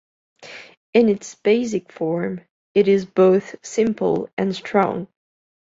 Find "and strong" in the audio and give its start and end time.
4.35-5.07